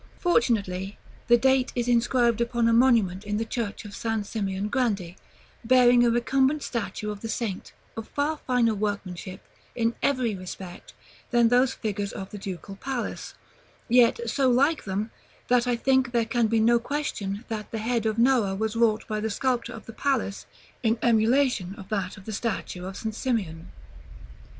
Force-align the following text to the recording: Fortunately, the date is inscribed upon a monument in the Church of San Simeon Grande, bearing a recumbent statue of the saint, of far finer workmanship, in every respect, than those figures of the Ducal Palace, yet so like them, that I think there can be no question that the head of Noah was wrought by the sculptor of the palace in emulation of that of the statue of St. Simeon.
Fortunately, 0.17 0.97
the 1.27 1.37
date 1.37 1.71
is 1.75 1.87
inscribed 1.87 2.41
upon 2.41 2.67
a 2.67 2.73
monument 2.73 3.23
in 3.23 3.37
the 3.37 3.45
Church 3.45 3.85
of 3.85 3.95
San 3.95 4.23
Simeon 4.23 4.67
Grande, 4.67 5.13
bearing 5.63 6.03
a 6.03 6.09
recumbent 6.09 6.63
statue 6.63 7.11
of 7.11 7.21
the 7.21 7.29
saint, 7.29 7.71
of 7.95 8.07
far 8.07 8.37
finer 8.47 8.73
workmanship, 8.73 9.41
in 9.75 9.93
every 10.01 10.33
respect, 10.35 10.95
than 11.29 11.49
those 11.49 11.75
figures 11.75 12.11
of 12.13 12.31
the 12.31 12.39
Ducal 12.39 12.77
Palace, 12.77 13.35
yet 13.87 14.19
so 14.27 14.49
like 14.49 14.85
them, 14.85 15.11
that 15.49 15.67
I 15.67 15.75
think 15.75 16.13
there 16.13 16.25
can 16.25 16.47
be 16.47 16.59
no 16.59 16.79
question 16.79 17.45
that 17.49 17.69
the 17.69 17.77
head 17.77 18.07
of 18.07 18.17
Noah 18.17 18.55
was 18.55 18.75
wrought 18.75 19.07
by 19.07 19.19
the 19.19 19.29
sculptor 19.29 19.71
of 19.73 19.85
the 19.85 19.93
palace 19.93 20.47
in 20.81 20.97
emulation 21.03 21.75
of 21.75 21.89
that 21.89 22.17
of 22.17 22.25
the 22.25 22.33
statue 22.33 22.85
of 22.85 22.97
St. 22.97 23.13
Simeon. 23.13 23.67